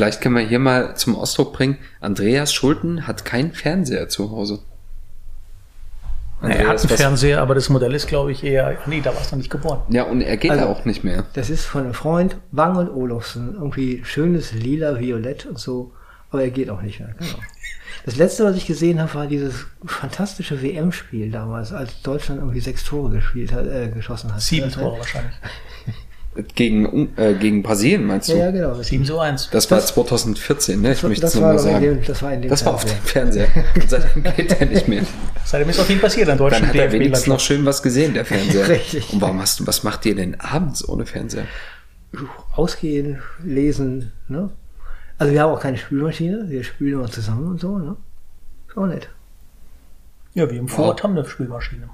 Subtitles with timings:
[0.00, 4.60] Vielleicht können wir hier mal zum Ausdruck bringen, Andreas Schulten hat keinen Fernseher zu Hause.
[6.40, 8.78] er hat einen Fernseher, aber das Modell ist, glaube ich, eher.
[8.86, 9.82] Nee, da war es noch nicht geboren.
[9.90, 11.26] Ja, und er geht Also, auch nicht mehr.
[11.34, 13.52] Das ist von einem Freund, Wang und Olufsen.
[13.52, 15.92] Irgendwie schönes lila, violett und so.
[16.30, 17.38] Aber er geht auch nicht mehr, genau.
[18.06, 22.84] Das letzte, was ich gesehen habe, war dieses fantastische WM-Spiel damals, als Deutschland irgendwie sechs
[22.84, 24.40] Tore gespielt hat, äh, geschossen hat.
[24.40, 25.34] Sieben Tore wahrscheinlich.
[26.54, 28.34] Gegen, äh, gegen Brasilien meinst du?
[28.34, 28.80] Ja, ja, genau.
[28.80, 29.50] 7 zu 1.
[29.50, 30.92] Das war 2014, ne?
[30.92, 31.84] Ich möchte es das, nur war mal doch in sagen.
[31.84, 33.48] dem, das war in dem Das war auf dem Fernseher.
[33.88, 35.02] Seitdem geht er nicht mehr.
[35.44, 38.14] Seitdem ist auch viel passiert an Dann deutschen hat er wenigstens noch schön was gesehen,
[38.14, 38.68] der Fernseher.
[38.68, 39.12] Richtig.
[39.12, 41.46] Und warum hast du, was macht ihr denn abends ohne Fernseher?
[42.54, 44.50] Ausgehen, lesen, ne?
[45.18, 47.96] Also wir haben auch keine Spülmaschine, wir spülen immer zusammen und so, ne?
[48.68, 49.08] Ist auch nett.
[50.34, 51.88] Ja, wir im Vorort haben eine Spülmaschine.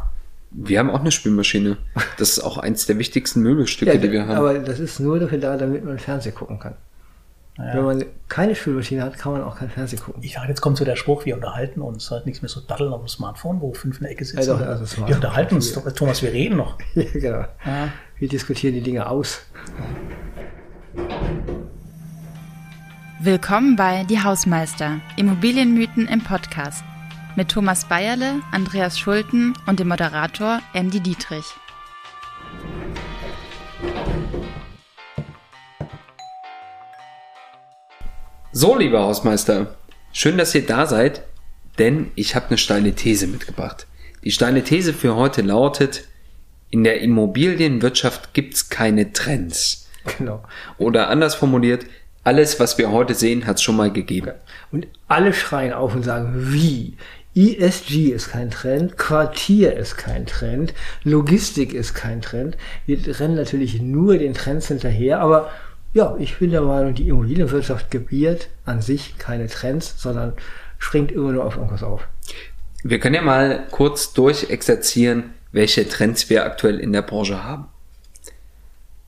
[0.59, 1.77] Wir haben auch eine Spülmaschine.
[2.16, 4.37] Das ist auch eins der wichtigsten Möbelstücke, die wir haben.
[4.38, 6.74] aber das ist nur dafür da, damit man Fernsehen gucken kann.
[7.59, 7.82] Wenn Naja.
[7.82, 10.23] man keine Spülmaschine hat, kann man auch kein Fernsehen gucken.
[10.23, 12.10] Ich dachte, jetzt kommt so der Spruch, wir unterhalten uns.
[12.10, 14.40] Halt nichts mehr so daddeln auf dem Smartphone, wo fünf in der Ecke sitzen.
[14.48, 15.09] Ja, doch, also Smartphone.
[15.09, 15.73] wir unterhalten uns.
[15.74, 15.90] doch.
[15.93, 16.79] Thomas, wir reden noch.
[16.95, 17.38] Ja, genau.
[17.66, 17.88] Ja.
[18.18, 19.41] Wir diskutieren die Dinge aus.
[23.20, 26.82] Willkommen bei Die Hausmeister, Immobilienmythen im Podcast.
[27.37, 31.45] Mit Thomas Bayerle, Andreas Schulten und dem Moderator Andy Dietrich.
[38.52, 39.76] So, lieber Hausmeister,
[40.14, 41.24] schön, dass ihr da seid,
[41.79, 43.87] denn ich habe eine steile These mitgebracht.
[44.24, 46.04] Die steile These für heute lautet,
[46.70, 49.90] in der Immobilienwirtschaft gibt's keine Trends.
[50.16, 50.42] Genau.
[50.79, 51.84] Oder anders formuliert,
[52.24, 54.32] alles, was wir heute sehen, hat's schon mal gegeben.
[54.73, 56.96] Und alle schreien auf und sagen, wie?
[57.37, 60.73] ESG ist kein Trend, Quartier ist kein Trend,
[61.04, 62.56] Logistik ist kein Trend.
[62.87, 65.50] Wir rennen natürlich nur den Trends hinterher, aber
[65.92, 70.32] ja, ich bin der Meinung, die Immobilienwirtschaft gebiert an sich keine Trends, sondern
[70.78, 72.09] springt immer nur auf irgendwas auf.
[72.82, 77.68] Wir können ja mal kurz durchexerzieren, welche Trends wir aktuell in der Branche haben.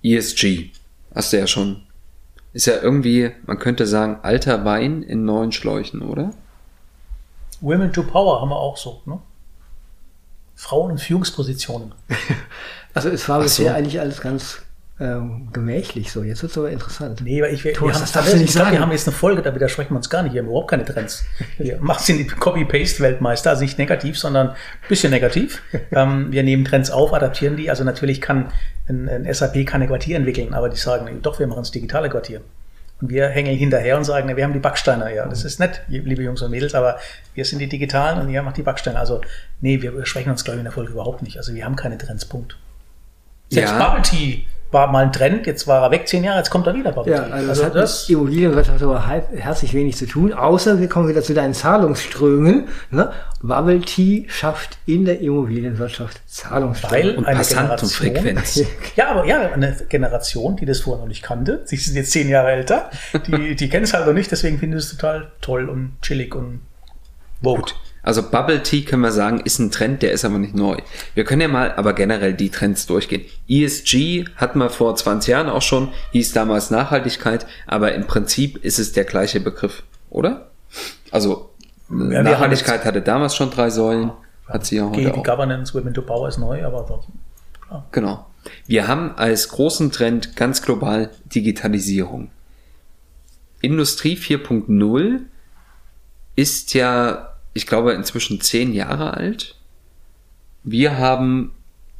[0.02, 0.70] ESG,
[1.14, 1.82] hast du ja schon.
[2.52, 6.34] Ist ja irgendwie, man könnte sagen, alter Wein in neuen Schläuchen, oder?
[7.60, 9.02] Women to Power haben wir auch so.
[9.06, 9.18] Ne?
[10.54, 11.94] Frauen in Führungspositionen.
[12.94, 13.76] Also es war bisher so.
[13.76, 14.62] eigentlich alles ganz
[15.00, 16.24] ähm, gemächlich so.
[16.24, 17.20] Jetzt wird es aber interessant.
[17.22, 18.82] Nee, weil ich, wir, Thomas, wir, das darfst du nicht ich glaub, wir sagen.
[18.82, 20.32] haben jetzt eine Folge, da widersprechen wir uns gar nicht.
[20.32, 21.24] Wir haben überhaupt keine Trends.
[21.58, 24.56] Wir machen sie nicht Copy-Paste-Weltmeister, also nicht negativ, sondern ein
[24.88, 25.62] bisschen negativ.
[25.92, 27.70] ähm, wir nehmen Trends auf, adaptieren die.
[27.70, 28.50] Also natürlich kann
[28.88, 32.40] ein, ein SAP keine Quartier entwickeln, aber die sagen, doch, wir machen das digitale Quartier.
[33.00, 35.14] Und wir hängen hinterher und sagen, wir haben die Backsteine.
[35.14, 36.98] Ja, das ist nett, liebe Jungs und Mädels, aber
[37.34, 38.98] wir sind die Digitalen und ihr macht die Backsteine.
[38.98, 39.20] Also,
[39.60, 41.36] nee, wir sprechen uns, glaube ich, in der Folge überhaupt nicht.
[41.36, 42.56] Also, wir haben keine Trends, Punkt.
[43.50, 43.78] Selbst Ja.
[43.78, 46.74] Bubble Tea war mal ein Trend, jetzt war er weg, zehn Jahre, jetzt kommt er
[46.74, 48.08] wieder, Ja, also Was das hat das?
[48.08, 52.68] mit Immobilienwirtschaft aber halb, herzlich wenig zu tun, außer wir kommen wieder zu deinen Zahlungsströmen.
[52.90, 53.10] Ne?
[53.42, 56.92] Bubble Tea schafft in der Immobilienwirtschaft Zahlungsströme.
[56.92, 58.62] Weil Und eine Passantenfrequenz.
[58.96, 62.28] Ja, aber ja, eine Generation, die das vorher noch nicht kannte, sie sind jetzt zehn
[62.28, 62.90] Jahre älter,
[63.26, 66.34] die, die kennen es halt noch nicht, deswegen finden sie es total toll und chillig
[66.34, 66.60] und
[67.42, 67.60] vogue.
[67.62, 67.76] Gut.
[68.02, 70.76] Also Bubble Tea können wir sagen, ist ein Trend, der ist aber nicht neu.
[71.14, 73.24] Wir können ja mal aber generell die Trends durchgehen.
[73.48, 78.78] ESG hatten wir vor 20 Jahren auch schon, hieß damals Nachhaltigkeit, aber im Prinzip ist
[78.78, 80.50] es der gleiche Begriff, oder?
[81.10, 81.50] Also
[81.88, 84.12] wir Nachhaltigkeit hatte damals schon drei Säulen,
[84.46, 85.24] hat sie ja heute auch.
[85.24, 87.18] Governance, Women to Power ist neu, aber ansonsten.
[87.92, 88.26] Genau.
[88.66, 92.30] Wir haben als großen Trend ganz global Digitalisierung.
[93.60, 95.20] Industrie 4.0
[96.36, 99.56] ist ja, ich glaube, inzwischen zehn Jahre alt.
[100.64, 101.52] Wir haben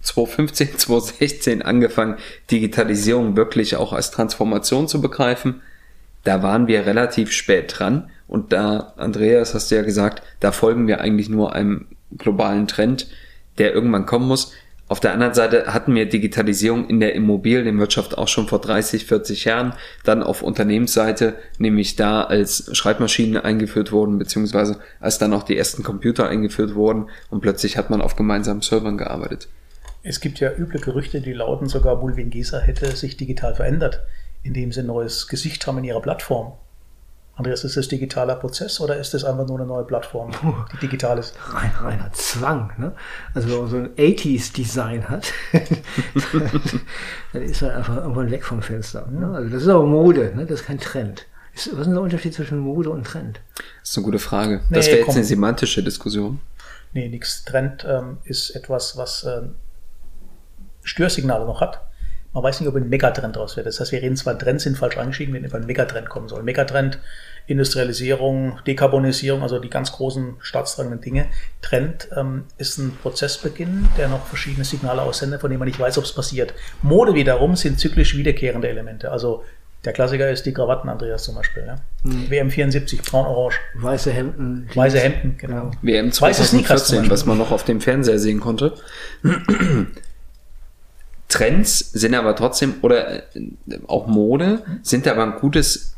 [0.03, 2.17] 2015, 2016 angefangen,
[2.51, 5.63] Digitalisierung wirklich auch als Transformation zu begreifen.
[6.25, 10.87] Da waren wir relativ spät dran und da, Andreas, hast du ja gesagt, da folgen
[10.87, 11.87] wir eigentlich nur einem
[12.17, 13.09] globalen Trend,
[13.57, 14.53] der irgendwann kommen muss.
[14.91, 19.45] Auf der anderen Seite hatten wir Digitalisierung in der Immobilienwirtschaft auch schon vor 30, 40
[19.45, 25.59] Jahren, dann auf Unternehmensseite, nämlich da als Schreibmaschinen eingeführt wurden, beziehungsweise als dann auch die
[25.59, 29.49] ersten Computer eingeführt wurden und plötzlich hat man auf gemeinsamen Servern gearbeitet.
[30.03, 34.01] Es gibt ja üble Gerüchte, die lauten, sogar Bulwin Gesa hätte sich digital verändert,
[34.43, 36.55] indem sie ein neues Gesicht haben in ihrer Plattform.
[37.39, 40.33] Andreas, ist das digitaler Prozess oder ist das einfach nur eine neue Plattform,
[40.73, 41.37] die digital ist?
[41.51, 42.73] Rein, reiner Zwang.
[42.79, 42.93] Ne?
[43.33, 45.33] Also wenn man so ein 80s-Design hat,
[47.33, 49.07] dann ist er einfach irgendwann weg vom Fenster.
[49.07, 49.31] Ne?
[49.33, 50.47] Also das ist aber Mode, ne?
[50.47, 51.27] das ist kein Trend.
[51.55, 53.41] Ist, was ist der Unterschied zwischen Mode und Trend?
[53.81, 54.61] Das ist eine gute Frage.
[54.71, 56.41] Das Nee, wäre jetzt eine semantische Diskussion.
[56.93, 57.45] Nee, nix.
[57.45, 59.55] Trend ähm, ist etwas, was ähm,
[60.83, 61.88] Störsignale noch hat.
[62.33, 63.67] Man weiß nicht, ob ein Megatrend draus wird.
[63.67, 66.43] Das heißt, wir reden zwar, Trends sind falsch angeschieden, wenn über ein Megatrend kommen soll.
[66.43, 66.99] Megatrend,
[67.47, 71.27] Industrialisierung, Dekarbonisierung, also die ganz großen staatstragenden Dinge.
[71.63, 75.97] Trend ähm, ist ein Prozessbeginn, der noch verschiedene Signale aussendet, von denen man nicht weiß,
[75.97, 76.53] ob es passiert.
[76.83, 79.11] Mode wiederum sind zyklisch wiederkehrende Elemente.
[79.11, 79.45] Also
[79.85, 81.65] der Klassiker ist die Krawatten, Andreas zum Beispiel.
[81.65, 81.77] Ja?
[82.03, 82.27] Mhm.
[82.29, 83.61] WM74, braun-orange.
[83.75, 84.65] Weiße Hemden.
[84.67, 84.77] Jeans.
[84.77, 85.71] Weiße Hemden, genau.
[85.83, 87.11] WM Weiße Sneakers 2014, zum Beispiel.
[87.11, 88.75] was man noch auf dem Fernseher sehen konnte.
[91.29, 93.51] Trends sind aber trotzdem, oder äh,
[93.87, 95.95] auch Mode, sind aber ein gutes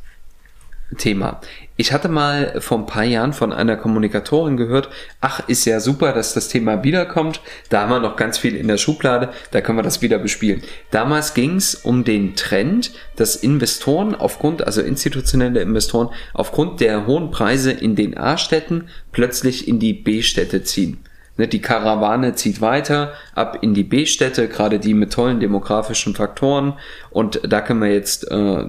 [0.99, 1.41] Thema.
[1.77, 4.91] Ich hatte mal vor ein paar Jahren von einer Kommunikatorin gehört,
[5.21, 7.41] ach, ist ja super, dass das Thema wiederkommt.
[7.69, 10.63] Da haben wir noch ganz viel in der Schublade, da können wir das wieder bespielen.
[10.91, 17.31] Damals ging es um den Trend, dass Investoren aufgrund, also institutionelle Investoren, aufgrund der hohen
[17.31, 20.99] Preise in den A-Städten plötzlich in die B-Städte ziehen.
[21.41, 26.75] Ne, Die Karawane zieht weiter ab in die B-Städte, gerade die mit tollen demografischen Faktoren.
[27.09, 28.65] Und da können wir jetzt äh,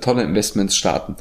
[0.00, 1.14] tolle Investments starten.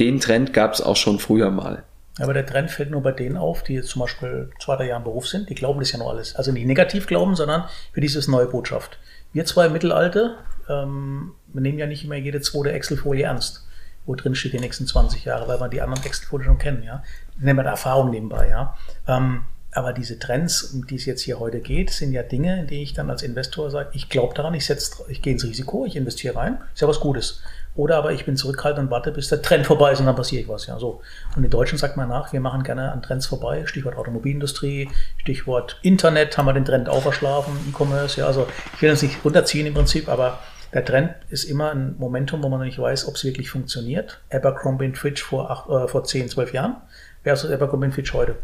[0.00, 1.84] Den Trend gab es auch schon früher mal.
[2.18, 4.98] Aber der Trend fällt nur bei denen auf, die jetzt zum Beispiel zwei, drei Jahre
[4.98, 5.48] im Beruf sind.
[5.48, 6.34] Die glauben das ja nur alles.
[6.34, 8.98] Also nicht negativ glauben, sondern für dieses neue Botschaft.
[9.32, 10.38] Wir zwei im Mittelalter,
[10.68, 13.68] ähm, wir nehmen ja nicht immer jede zweite Excel-Folie ernst,
[14.04, 16.82] wo drin steht die nächsten 20 Jahre, weil wir die anderen Excel-Folien schon kennen.
[16.82, 17.04] Ja?
[17.38, 18.48] Nehmen wir Erfahrung nebenbei.
[18.48, 18.76] Ja?
[19.06, 22.66] Ähm, aber diese Trends, um die es jetzt hier heute geht, sind ja Dinge, in
[22.66, 25.86] die ich dann als Investor sage, ich glaube daran, ich, setz, ich gehe ins Risiko,
[25.86, 27.40] ich investiere rein, ist ja was Gutes.
[27.74, 30.46] Oder aber ich bin zurückhaltend und warte, bis der Trend vorbei ist und dann passiert
[30.46, 30.66] was.
[30.66, 31.00] Ja, so.
[31.34, 33.64] Und in Deutschen sagt man nach, wir machen gerne an Trends vorbei.
[33.64, 38.20] Stichwort Automobilindustrie, Stichwort Internet, haben wir den Trend auch verschlafen, E-Commerce.
[38.20, 40.38] Ja, also ich will das nicht runterziehen im Prinzip, aber
[40.74, 44.20] der Trend ist immer ein Momentum, wo man noch nicht weiß, ob es wirklich funktioniert.
[44.30, 46.76] Abercrombie Fitch vor, acht, äh, vor 10, 12 Jahren
[47.22, 48.36] versus Abercrombie Fitch heute.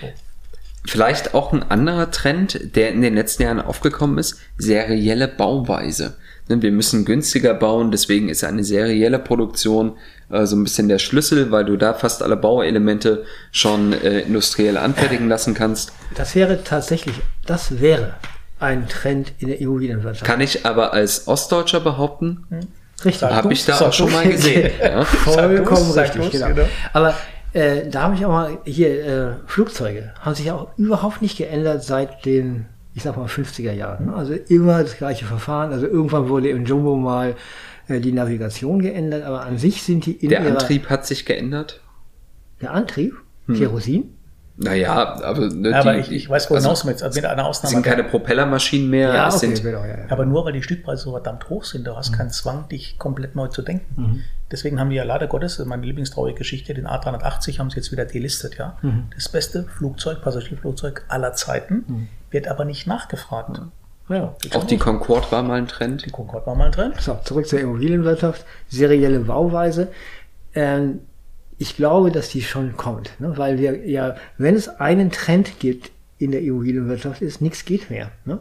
[0.00, 0.06] So.
[0.86, 6.16] Vielleicht auch ein anderer Trend, der in den letzten Jahren aufgekommen ist, serielle Bauweise.
[6.48, 9.96] Ne, Wir müssen günstiger bauen, deswegen ist eine serielle Produktion
[10.30, 14.78] äh, so ein bisschen der Schlüssel, weil du da fast alle Bauelemente schon äh, industriell
[14.78, 15.92] anfertigen lassen kannst.
[16.14, 17.16] Das wäre tatsächlich,
[17.46, 18.14] das wäre
[18.58, 20.24] ein Trend in der Immobilienwirtschaft.
[20.24, 22.46] Kann ich aber als Ostdeutscher behaupten,
[23.04, 23.20] Richtig.
[23.20, 24.70] Sag habe ich da auch schon mal gesehen.
[24.82, 25.04] Ja.
[25.04, 26.48] Vollkommen Sag richtig, genau.
[26.48, 26.68] genau.
[26.92, 27.14] Aber
[27.52, 31.82] äh, da habe ich auch mal hier, äh, Flugzeuge haben sich auch überhaupt nicht geändert
[31.82, 34.06] seit den, ich sag mal, 50er Jahren.
[34.06, 34.14] ne?
[34.14, 35.72] Also immer das gleiche Verfahren.
[35.72, 37.34] Also irgendwann wurde im Jumbo mal
[37.88, 41.80] äh, die Navigation geändert, aber an sich sind die in Der Antrieb hat sich geändert.
[42.60, 43.14] der Antrieb,
[43.56, 44.14] Kerosin,
[44.62, 47.24] Naja, aber, ne, Ja, aber die, ich, ich weiß, wo also, hinaus mit, also mit
[47.24, 47.74] einer Ausnahme.
[47.74, 49.14] sind keine Propellermaschinen mehr.
[49.14, 50.04] ja, es okay, sind, genau, ja, ja.
[50.10, 53.34] Aber nur weil die Stückpreise so verdammt hoch sind, du hast keinen Zwang, dich komplett
[53.34, 54.22] neu zu denken.
[54.50, 57.90] Deswegen haben die ja leider Gottes, ist meine Lieblingstraurige Geschichte, den A380 haben sie jetzt
[57.90, 58.76] wieder delistet, ja.
[59.14, 63.62] Das beste Flugzeug, Passagierflugzeug aller Zeiten, wird aber nicht nachgefragt.
[64.10, 64.34] ja.
[64.52, 66.04] auch die Concorde war mal ein Trend.
[66.04, 67.00] Die Concorde war mal ein Trend.
[67.00, 68.44] So, zurück zur Immobilienwirtschaft.
[68.68, 69.88] Serielle Bauweise.
[70.54, 71.00] Ähm,
[71.60, 73.36] ich glaube, dass die schon kommt, ne?
[73.36, 78.10] weil wir ja, wenn es einen Trend gibt in der Immobilienwirtschaft, ist, nichts geht mehr.
[78.24, 78.38] Ne?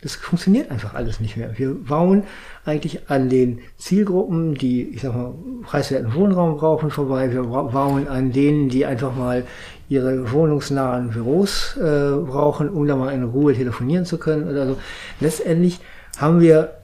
[0.00, 1.58] Das funktioniert einfach alles nicht mehr.
[1.58, 2.22] Wir bauen
[2.64, 7.32] eigentlich an den Zielgruppen, die, ich sag mal, preiswerten Wohnraum brauchen, vorbei.
[7.32, 9.44] Wir bauen an denen, die einfach mal
[9.88, 14.76] ihre wohnungsnahen Büros äh, brauchen, um da mal in Ruhe telefonieren zu können oder so.
[15.18, 15.80] Letztendlich
[16.16, 16.76] haben wir,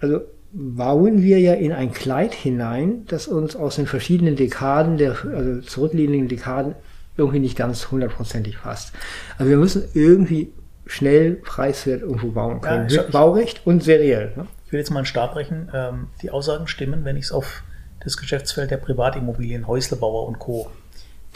[0.00, 0.20] also
[0.54, 5.60] bauen wir ja in ein Kleid hinein, das uns aus den verschiedenen Dekaden, der also
[5.62, 6.74] zurückliegenden Dekaden,
[7.16, 8.92] irgendwie nicht ganz hundertprozentig passt.
[9.36, 10.52] Also wir müssen irgendwie
[10.86, 12.86] schnell preiswert irgendwo bauen können.
[12.86, 14.32] Mit Baurecht und seriell.
[14.36, 14.46] Ne?
[14.66, 15.70] Ich will jetzt mal einen Stab brechen.
[15.74, 17.62] Ähm, die Aussagen stimmen, wenn ich es auf
[18.00, 20.70] das Geschäftsfeld der Privatimmobilien, Häuslebauer und Co.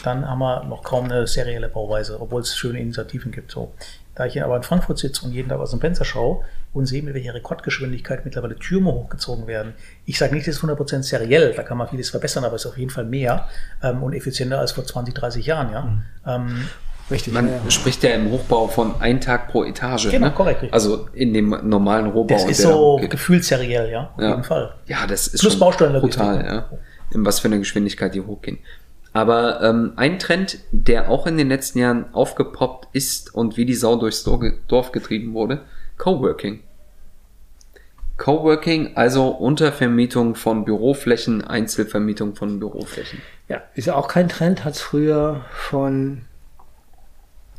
[0.05, 3.51] Dann haben wir noch kaum eine serielle Bauweise, obwohl es schöne Initiativen gibt.
[3.51, 3.73] So.
[4.19, 6.87] Da ich hier aber in Frankfurt sitze und jeden Tag aus dem Fenster schaue und
[6.87, 9.75] sehe, mit welcher Rekordgeschwindigkeit mittlerweile Türme hochgezogen werden.
[10.07, 12.71] Ich sage nicht, das ist 100% seriell, da kann man vieles verbessern, aber es ist
[12.73, 13.49] auf jeden Fall mehr
[13.81, 15.73] ähm, und effizienter als vor 20, 30 Jahren.
[15.73, 15.83] Ja?
[15.83, 16.03] Mhm.
[16.27, 16.69] Ähm,
[17.11, 17.33] Richtig.
[17.33, 17.71] Man ja, ja.
[17.71, 20.11] spricht ja im Hochbau von ein Tag pro Etage.
[20.11, 20.33] Genau, ne?
[20.35, 20.75] korrekt, richtig.
[20.75, 22.35] Also in dem normalen Rohbau.
[22.35, 24.31] das ist so gefühlt seriell, ja, auf Ja.
[24.31, 24.75] jeden Fall.
[24.87, 26.69] Ja, das ist Plus schon brutal, ja.
[27.15, 28.59] In was für eine Geschwindigkeit die hochgehen.
[29.19, 33.75] Aber ähm, ein Trend, der auch in den letzten Jahren aufgepoppt ist und wie die
[33.75, 35.63] Sau durchs Dor- Dorf getrieben wurde,
[35.97, 36.61] Coworking.
[38.17, 43.21] Coworking, also Untervermietung von Büroflächen, Einzelvermietung von Büroflächen.
[43.49, 46.23] ja, ist ja auch kein Trend, hat es früher von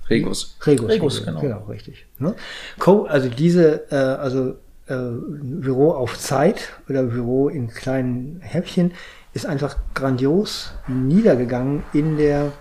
[0.09, 0.55] Regus.
[0.65, 0.89] Regus.
[0.89, 1.41] Regus, genau.
[1.41, 2.05] Genau, richtig.
[2.19, 2.35] Ne?
[2.79, 4.55] Co also diese, äh, also
[4.87, 8.91] äh, Büro auf Zeit oder Büro in kleinen Häppchen
[9.33, 12.51] ist einfach grandios niedergegangen in der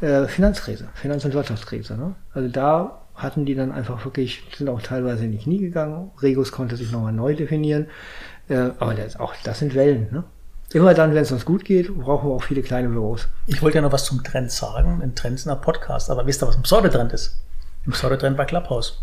[0.00, 1.96] äh, Finanzkrise, Finanz- und Wirtschaftskrise.
[1.96, 2.14] Ne?
[2.32, 6.10] Also da hatten die dann einfach wirklich, sind auch teilweise nicht nie gegangen.
[6.20, 7.86] Regus konnte sich nochmal neu definieren.
[8.48, 10.08] Äh, aber das, auch das sind Wellen.
[10.10, 10.24] Ne?
[10.72, 13.28] Immer dann, wenn es uns gut geht, brauchen wir auch viele kleine Büros.
[13.46, 15.00] Ich wollte ja noch was zum Trend sagen.
[15.02, 16.10] Ein Trend ist ein Podcast.
[16.10, 17.38] Aber wisst ihr, was ein Pseudotrend ist?
[17.86, 19.02] Ein Pseudotrend war Clubhouse.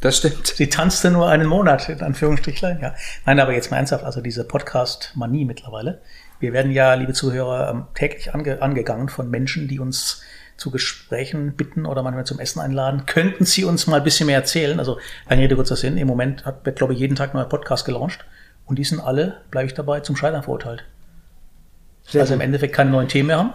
[0.00, 0.46] Das stimmt.
[0.46, 2.94] Sie tanzte nur einen Monat, in Anführungsstrichlein, ja.
[3.24, 6.00] Nein, aber jetzt mal ernsthaft, also diese Podcast-Manie mittlerweile.
[6.42, 10.22] Wir werden ja, liebe Zuhörer, ähm, täglich ange angegangen von Menschen, die uns
[10.56, 13.06] zu Gesprächen bitten oder manchmal zum Essen einladen.
[13.06, 14.80] Könnten Sie uns mal ein bisschen mehr erzählen?
[14.80, 14.98] Also,
[15.30, 15.96] lange Rede, kurzer Sinn.
[15.96, 18.24] Im Moment hat, wird, glaube ich, jeden Tag ein neuer Podcast gelauncht.
[18.66, 20.84] Und die sind alle, bleibe ich dabei, zum Scheitern verurteilt.
[22.08, 22.40] Sehr also im.
[22.40, 23.52] Endeffekt keine neuen Themen mehr haben.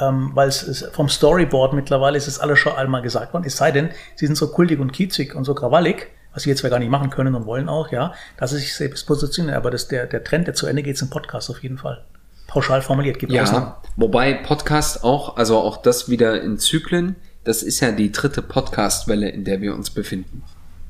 [0.00, 3.44] Ähm, weil es ist vom Storyboard mittlerweile ist es alles schon einmal gesagt worden.
[3.46, 6.70] Es sei denn, sie sind so kultig und kiezig und so krawallig, was jetzt zwar
[6.70, 9.56] gar nicht machen können und wollen auch, ja, dass sie sich selbst positionieren.
[9.56, 12.04] Aber das, der, der Trend, der zu Ende geht, ist im Podcast auf jeden Fall.
[12.46, 13.66] Pauschal formuliert, gibt Ausnahmen.
[13.66, 18.42] Ja, wobei Podcast auch, also auch das wieder in Zyklen, das ist ja die dritte
[18.42, 20.42] Podcast-Welle, in der wir uns befinden.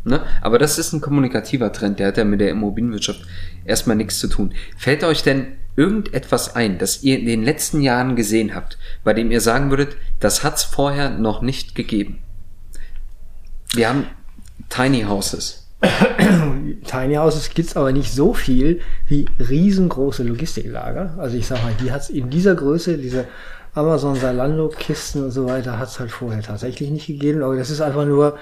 [0.05, 0.23] Ne?
[0.41, 3.21] Aber das ist ein kommunikativer Trend, der hat ja mit der Immobilienwirtschaft
[3.65, 4.55] erstmal nichts zu tun.
[4.79, 9.31] Fällt euch denn irgendetwas ein, das ihr in den letzten Jahren gesehen habt, bei dem
[9.31, 12.23] ihr sagen würdet, das hat's vorher noch nicht gegeben?
[13.75, 14.07] Wir haben
[14.71, 15.67] Tiny Houses.
[16.87, 21.15] Tiny Houses gibt's aber nicht so viel wie riesengroße Logistiklager.
[21.19, 23.27] Also ich sag mal, die hat's in dieser Größe, diese
[23.75, 27.43] Amazon Salando Kisten und so weiter, hat's halt vorher tatsächlich nicht gegeben.
[27.43, 28.39] Aber das ist einfach nur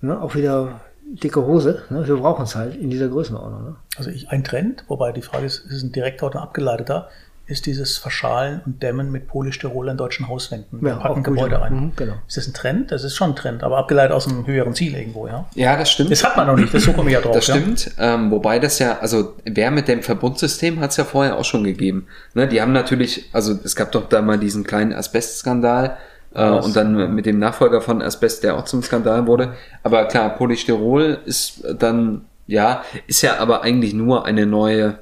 [0.00, 1.82] ne, auch wieder dicke Hose.
[1.90, 2.06] Ne?
[2.06, 3.64] Wir brauchen es halt in dieser Größenordnung.
[3.64, 3.76] Ne?
[3.96, 7.08] Also ich, ein Trend, wobei die Frage ist, ist es ein direkter oder ein abgeleiteter,
[7.46, 10.80] ist dieses Verschalen und Dämmen mit Polystyrol an deutschen Hauswänden.
[10.80, 11.62] Wir Ja, packen Gebäude ja.
[11.62, 11.74] ein.
[11.74, 12.14] Mhm, genau.
[12.26, 12.90] Ist das ein Trend?
[12.90, 15.46] Das ist schon ein Trend, aber abgeleitet aus einem höheren Ziel irgendwo, ja.
[15.54, 16.10] Ja, das stimmt.
[16.10, 17.34] Das hat man noch nicht, das so komme ich ja drauf.
[17.34, 17.56] Das ja.
[17.56, 22.06] stimmt, ähm, wobei das ja, also Wärmedämmverbundsystem hat es ja vorher auch schon gegeben.
[22.34, 25.96] Ne, die haben natürlich, also es gab doch da mal diesen kleinen Asbestskandal
[26.34, 29.54] äh, und dann mit dem Nachfolger von Asbest, der auch zum Skandal wurde.
[29.82, 34.98] Aber klar, Polystyrol ist dann, ja, ist ja aber eigentlich nur eine neue,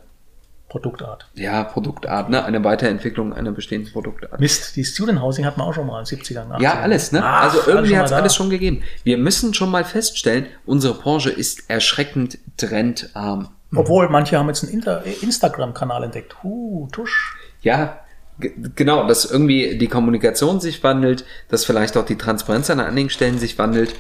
[0.73, 1.26] Produktart.
[1.35, 4.41] ja, Produktart, ne, eine Weiterentwicklung einer bestehenden Produktart.
[4.41, 6.49] Mist, die Student Housing hat man auch schon mal in den 70ern.
[6.50, 6.62] 80ern.
[6.62, 7.21] Ja, alles, ne?
[7.23, 8.83] Ach, also irgendwie hat es alles schon gegeben.
[9.05, 13.50] Wir müssen schon mal feststellen, unsere Branche ist erschreckend trendarm.
[13.75, 16.43] Obwohl, manche haben jetzt einen Inter- Instagram-Kanal entdeckt.
[16.43, 17.37] Huh, tusch.
[17.61, 17.99] Ja,
[18.38, 23.38] genau, dass irgendwie die Kommunikation sich wandelt, dass vielleicht auch die Transparenz an einigen Stellen
[23.38, 23.95] sich wandelt.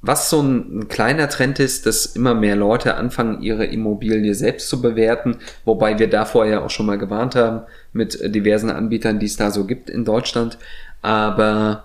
[0.00, 4.68] Was so ein, ein kleiner Trend ist, dass immer mehr Leute anfangen, ihre Immobilie selbst
[4.68, 7.62] zu bewerten, wobei wir davor ja auch schon mal gewarnt haben
[7.92, 10.58] mit äh, diversen Anbietern, die es da so gibt in Deutschland.
[11.02, 11.84] Aber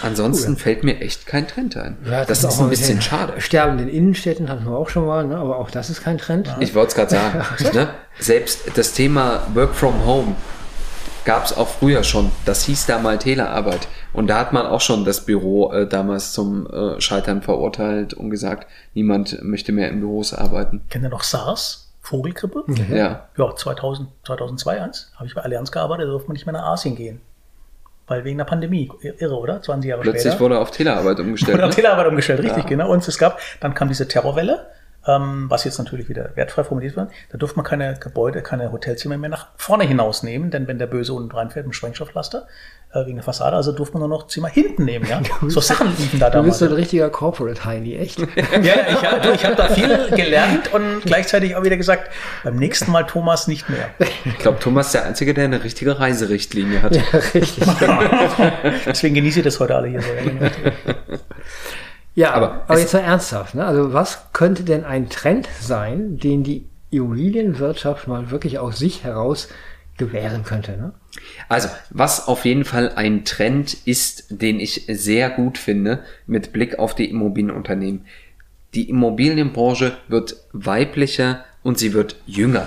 [0.00, 1.98] ansonsten fällt mir echt kein Trend ein.
[2.04, 3.40] das, ist, auch ein bisschen den schade.
[3.40, 5.36] Sterbenden Innenstädten hatten wir auch schon mal, ne?
[5.36, 6.54] aber auch das ist kein Trend.
[6.60, 7.42] Ich wollte es gerade sagen.
[7.74, 7.90] ne?
[8.18, 10.34] Selbst das Thema Work from Home
[11.24, 12.30] gab es auch früher schon.
[12.44, 13.88] Das hieß da mal Telearbeit.
[14.12, 18.30] Und da hat man auch schon das Büro äh, damals zum äh, Scheitern verurteilt und
[18.30, 20.82] gesagt, niemand möchte mehr in Büros arbeiten.
[20.90, 21.92] Kennt ihr noch SARS?
[22.00, 22.64] Vogelgrippe?
[22.94, 23.28] Ja.
[23.36, 25.10] Ja, 2000, 2002 eins.
[25.16, 27.20] Habe ich bei Allianz gearbeitet, da durfte man nicht mehr nach Asien gehen.
[28.06, 28.90] Weil wegen der Pandemie.
[29.18, 29.62] Irre, oder?
[29.62, 30.40] 20 Jahre Plötzlich später.
[30.40, 31.54] wurde auf Telearbeit umgestellt.
[31.56, 31.76] Wurde auf Ne?
[31.76, 32.68] Telearbeit umgestellt, richtig, Ja.
[32.68, 32.90] genau.
[32.90, 34.66] Und es gab, dann kam diese Terrorwelle,
[35.06, 37.10] ähm, was jetzt natürlich wieder wertfrei formuliert wird.
[37.30, 40.86] Da durfte man keine Gebäude, keine Hotelzimmer mehr nach vorne hinaus nehmen, denn wenn der
[40.86, 42.46] Böse unten reinfährt mit Sprengstofflaster,
[42.92, 45.20] äh, wegen der Fassade, also durfte man nur noch Zimmer hinten nehmen, ja.
[45.48, 46.58] So Sachen liefen da Du bist damals.
[46.58, 48.18] so ein richtiger Corporate Heini, echt.
[48.54, 52.10] Ja, ja, ich, ja, habe da viel gelernt und gleichzeitig auch wieder gesagt,
[52.44, 53.90] beim nächsten Mal Thomas nicht mehr.
[54.24, 56.96] Ich glaube, Thomas ist der Einzige, der eine richtige Reiserichtlinie hat.
[57.34, 57.64] Richtig.
[58.86, 60.08] Deswegen genieße ich das heute alle hier so.
[62.14, 63.54] Ja, Aber aber, jetzt mal ernsthaft.
[63.54, 63.64] Ne?
[63.64, 69.48] Also was könnte denn ein Trend sein, den die Immobilienwirtschaft mal wirklich aus sich heraus
[69.98, 70.72] gewähren könnte?
[70.72, 70.92] Ne?
[71.48, 76.78] Also, was auf jeden Fall ein Trend ist, den ich sehr gut finde mit Blick
[76.78, 78.06] auf die Immobilienunternehmen.
[78.74, 82.66] Die Immobilienbranche wird weiblicher und sie wird jünger.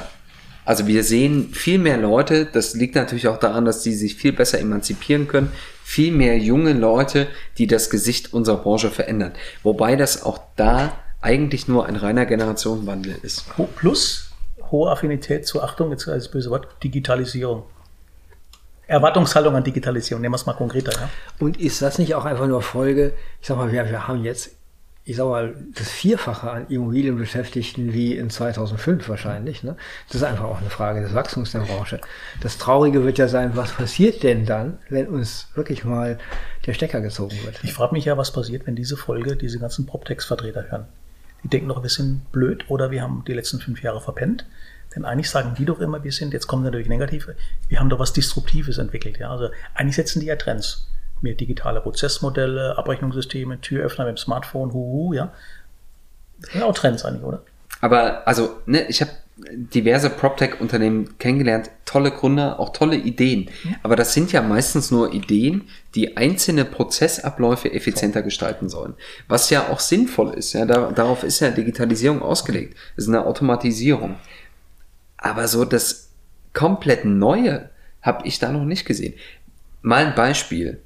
[0.68, 4.34] Also wir sehen viel mehr Leute, das liegt natürlich auch daran, dass die sich viel
[4.34, 5.50] besser emanzipieren können,
[5.82, 9.32] viel mehr junge Leute, die das Gesicht unserer Branche verändern.
[9.64, 13.46] Wobei das auch da eigentlich nur ein reiner Generationenwandel ist.
[13.58, 14.30] Ho- Plus
[14.70, 17.64] hohe Affinität zur Achtung, jetzt das böse Wort, Digitalisierung.
[18.88, 20.92] Erwartungshaltung an Digitalisierung, nehmen wir es mal konkreter.
[20.92, 21.10] Ja?
[21.40, 24.52] Und ist das nicht auch einfach nur Folge, ich sag mal, wir, wir haben jetzt,
[25.08, 29.64] ich sag mal, das Vierfache an Immobilienbeschäftigten wie in 2005 wahrscheinlich.
[29.64, 29.78] Ne?
[30.08, 32.02] Das ist einfach auch eine Frage des Wachstums der Branche.
[32.42, 36.20] Das Traurige wird ja sein, was passiert denn dann, wenn uns wirklich mal
[36.66, 37.64] der Stecker gezogen wird?
[37.64, 40.88] Ich frage mich ja, was passiert, wenn diese Folge diese ganzen Proptex-Vertreter hören.
[41.42, 44.46] Die denken doch, wir sind blöd oder wir haben die letzten fünf Jahre verpennt.
[44.94, 47.38] Denn eigentlich sagen die doch immer, wir sind, jetzt kommen natürlich negative,
[47.70, 49.20] wir haben doch was Disruptives entwickelt.
[49.20, 49.32] Ja?
[49.32, 50.90] Also eigentlich setzen die ja Trends.
[51.22, 55.34] Mehr digitale Prozessmodelle, Abrechnungssysteme, Türöffner mit dem Smartphone, huhu, ja.
[56.42, 57.42] Das sind auch Trends eigentlich, oder?
[57.82, 63.50] Aber also, ne, ich habe diverse PropTech-Unternehmen kennengelernt, tolle Gründer, auch tolle Ideen.
[63.84, 68.96] Aber das sind ja meistens nur Ideen, die einzelne Prozessabläufe effizienter gestalten sollen.
[69.28, 70.54] Was ja auch sinnvoll ist.
[70.54, 72.76] Ja, da, darauf ist ja Digitalisierung ausgelegt.
[72.96, 74.16] Das ist eine Automatisierung.
[75.18, 76.10] Aber so das
[76.54, 77.70] komplett Neue
[78.02, 79.14] habe ich da noch nicht gesehen.
[79.82, 80.82] Mal ein Beispiel.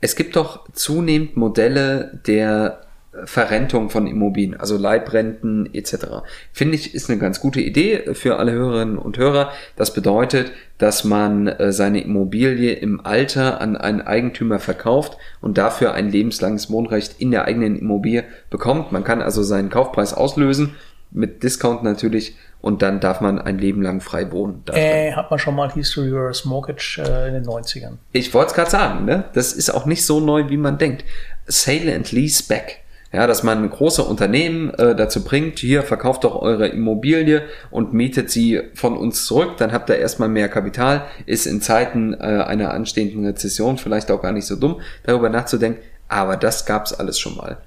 [0.00, 2.80] Es gibt doch zunehmend Modelle der
[3.24, 6.22] Verrentung von Immobilien, also Leibrenten etc.
[6.52, 9.50] Finde ich, ist eine ganz gute Idee für alle Hörerinnen und Hörer.
[9.74, 15.92] Das bedeutet, dass man äh, seine Immobilie im Alter an einen Eigentümer verkauft und dafür
[15.92, 18.92] ein lebenslanges Wohnrecht in der eigenen Immobilie bekommt.
[18.92, 20.76] Man kann also seinen Kaufpreis auslösen,
[21.10, 24.62] mit Discount natürlich, und dann darf man ein Leben lang frei wohnen.
[24.72, 27.94] Äh, hat man schon mal History Reverse Mortgage äh, in den 90ern.
[28.12, 29.24] Ich wollte es gerade sagen, ne?
[29.34, 31.04] Das ist auch nicht so neu, wie man denkt.
[31.46, 32.80] Sale and Lease Back
[33.12, 38.30] ja, dass man große Unternehmen äh, dazu bringt, hier verkauft doch eure Immobilie und mietet
[38.30, 42.72] sie von uns zurück, dann habt ihr erstmal mehr Kapital, ist in Zeiten äh, einer
[42.72, 47.36] anstehenden Rezession vielleicht auch gar nicht so dumm, darüber nachzudenken, aber das gab's alles schon
[47.36, 47.58] mal.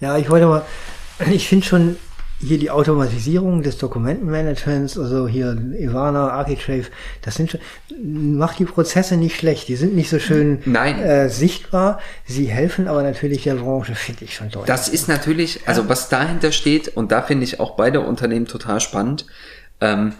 [0.00, 0.62] Ja, ich wollte mal,
[1.30, 1.96] ich finde schon,
[2.40, 6.86] hier die Automatisierung des Dokumentenmanagements, also hier Ivana, Architrave,
[7.22, 7.60] das sind schon,
[8.38, 9.68] macht die Prozesse nicht schlecht.
[9.68, 10.62] Die sind nicht so schön.
[10.74, 12.00] Äh, sichtbar.
[12.24, 14.66] Sie helfen aber natürlich der Branche, finde ich schon deutlich.
[14.66, 18.80] Das ist natürlich, also was dahinter steht, und da finde ich auch beide Unternehmen total
[18.80, 19.26] spannend,
[19.80, 20.12] ähm,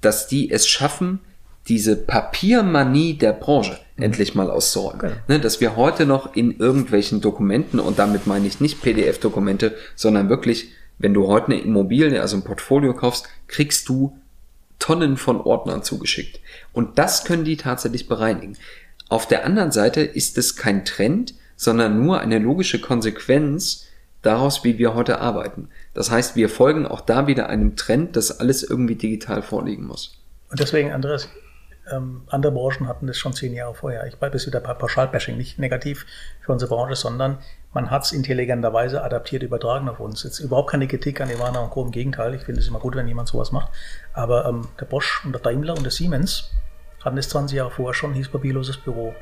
[0.00, 1.20] dass die es schaffen,
[1.68, 4.04] diese Papiermanie der Branche mhm.
[4.04, 5.00] endlich mal auszuräumen.
[5.00, 5.14] Genau.
[5.28, 10.30] Ne, dass wir heute noch in irgendwelchen Dokumenten, und damit meine ich nicht PDF-Dokumente, sondern
[10.30, 14.18] wirklich wenn du heute eine Immobilie, also ein Portfolio kaufst, kriegst du
[14.78, 16.40] Tonnen von Ordnern zugeschickt.
[16.72, 18.56] Und das können die tatsächlich bereinigen.
[19.08, 23.86] Auf der anderen Seite ist es kein Trend, sondern nur eine logische Konsequenz
[24.22, 25.68] daraus, wie wir heute arbeiten.
[25.94, 30.18] Das heißt, wir folgen auch da wieder einem Trend, dass alles irgendwie digital vorliegen muss.
[30.50, 31.28] Und deswegen, Andreas,
[31.90, 34.06] ähm, andere Branchen hatten das schon zehn Jahre vorher.
[34.06, 36.04] Ich bleibe jetzt wieder bei Pauschalbashing, nicht negativ
[36.40, 37.38] für unsere Branche, sondern
[37.76, 40.22] man hat es intelligenterweise adaptiert, übertragen auf uns.
[40.22, 41.84] Jetzt überhaupt keine Kritik an Ivana und Co.
[41.84, 43.70] Im Gegenteil, ich finde es immer gut, wenn jemand sowas macht.
[44.14, 46.50] Aber ähm, der Bosch und der Daimler und der Siemens
[47.04, 49.14] hatten es 20 Jahre vorher schon, hieß papierloses Büro.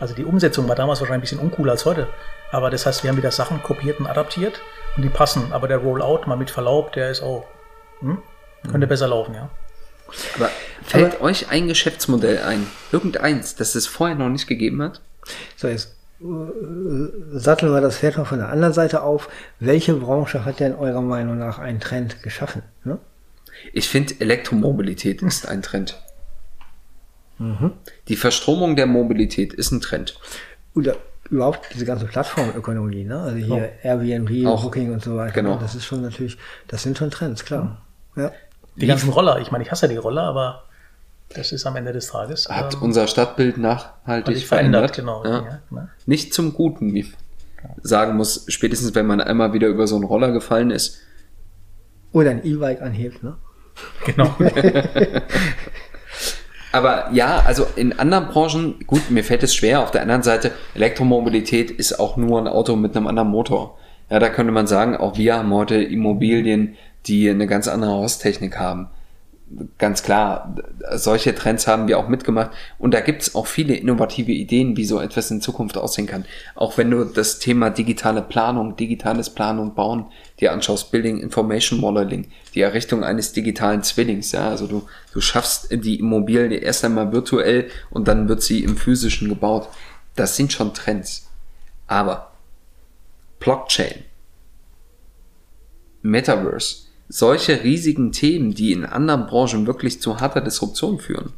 [0.00, 2.08] Also die Umsetzung war damals wahrscheinlich ein bisschen uncooler als heute.
[2.50, 4.58] Aber das heißt, wir haben wieder Sachen kopiert und adaptiert
[4.96, 5.52] und die passen.
[5.52, 7.44] Aber der Rollout, mal mit Verlaub, der ist auch,
[8.00, 8.22] hm,
[8.62, 8.88] könnte mhm.
[8.88, 9.50] besser laufen, ja.
[10.36, 10.48] Aber
[10.82, 15.02] fällt Aber, euch ein Geschäftsmodell ein, irgendeins, das es vorher noch nicht gegeben hat?
[15.56, 19.28] So, jetzt äh, satteln wir das Pferd noch von der anderen Seite auf.
[19.60, 22.62] Welche Branche hat denn eurer Meinung nach einen Trend geschaffen?
[22.84, 22.98] Ne?
[23.72, 26.00] Ich finde, Elektromobilität ist ein Trend.
[27.38, 27.72] Mhm.
[28.08, 30.18] Die Verstromung der Mobilität ist ein Trend.
[30.74, 30.96] Oder
[31.30, 33.20] überhaupt diese ganze Plattformökonomie, ne?
[33.20, 33.86] Also hier oh.
[33.86, 34.64] Airbnb, Auch.
[34.64, 35.32] Booking und so weiter.
[35.32, 35.58] Genau.
[35.58, 37.82] Das ist schon natürlich, das sind schon Trends, klar.
[38.16, 38.32] Ja.
[38.76, 40.64] Die ganzen Roller, ich meine, ich hasse ja die Roller, aber
[41.30, 42.48] das ist am Ende des Tages.
[42.48, 44.96] Hat ähm, unser Stadtbild nachhaltig verändert.
[44.96, 44.96] verändert.
[44.96, 45.24] Genau.
[45.24, 45.44] Ja.
[45.44, 45.90] Ja, ne?
[46.06, 47.12] Nicht zum Guten, wie ich
[47.82, 50.98] sagen muss, spätestens wenn man einmal wieder über so einen Roller gefallen ist.
[52.12, 53.36] Oder ein E-Bike anhebt, ne?
[54.06, 54.34] Genau.
[56.72, 59.80] Aber ja, also in anderen Branchen, gut, mir fällt es schwer.
[59.80, 63.78] Auf der anderen Seite, Elektromobilität ist auch nur ein Auto mit einem anderen Motor.
[64.10, 68.58] Ja, da könnte man sagen, auch wir haben heute Immobilien, die eine ganz andere Haustechnik
[68.58, 68.88] haben
[69.78, 70.54] ganz klar,
[70.94, 72.50] solche Trends haben wir auch mitgemacht.
[72.78, 76.24] Und da gibt's auch viele innovative Ideen, wie so etwas in Zukunft aussehen kann.
[76.54, 80.06] Auch wenn du das Thema digitale Planung, digitales Planen und Bauen
[80.40, 84.32] dir anschaust, Building Information Modeling, die Errichtung eines digitalen Zwillings.
[84.32, 88.76] Ja, also du, du schaffst die Immobilie erst einmal virtuell und dann wird sie im
[88.76, 89.68] physischen gebaut.
[90.14, 91.28] Das sind schon Trends.
[91.86, 92.32] Aber
[93.40, 94.04] Blockchain,
[96.02, 101.32] Metaverse, solche riesigen Themen, die in anderen Branchen wirklich zu harter Disruption führen,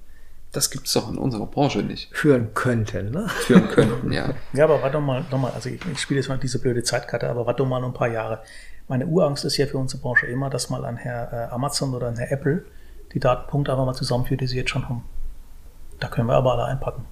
[0.52, 2.08] das gibt es doch in unserer Branche nicht.
[2.12, 3.28] Führen könnten, ne?
[3.28, 4.34] Führen könnten, ja.
[4.52, 7.46] Ja, aber warte mal, nochmal, also ich, ich spiele jetzt mal diese blöde Zeitkarte, aber
[7.46, 8.40] warte mal noch ein paar Jahre.
[8.88, 12.08] Meine Urangst ist ja für unsere Branche immer, dass mal ein Herr äh, Amazon oder
[12.08, 12.64] ein Herr Apple
[13.12, 15.04] die Datenpunkte einfach mal zusammenführt, die sie jetzt schon haben.
[16.00, 17.04] Da können wir aber alle einpacken.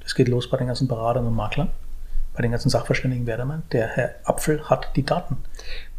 [0.00, 1.70] Das geht los bei den ganzen Beratern und Maklern,
[2.34, 3.62] bei den ganzen Sachverständigen Werdemann.
[3.72, 5.38] Der Herr Apfel hat die Daten.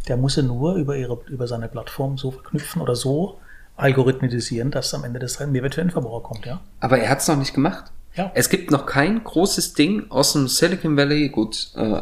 [0.08, 3.40] Der muss sie nur über, ihre, über seine Plattform so verknüpfen oder so
[3.76, 6.62] algorithmisieren, dass am Ende des Mehrwert für den Verbraucher kommt, ja.
[6.80, 7.92] Aber er hat es noch nicht gemacht.
[8.16, 8.32] Ja.
[8.36, 12.02] Es gibt noch kein großes Ding aus dem Silicon Valley, gut, äh,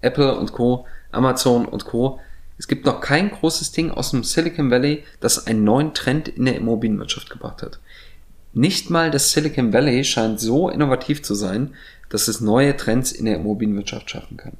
[0.00, 2.20] Apple und Co., Amazon und Co.
[2.58, 6.44] Es gibt noch kein großes Ding aus dem Silicon Valley, das einen neuen Trend in
[6.44, 7.80] der Immobilienwirtschaft gebracht hat.
[8.52, 11.74] Nicht mal das Silicon Valley scheint so innovativ zu sein,
[12.08, 14.56] dass es neue Trends in der Immobilienwirtschaft schaffen kann.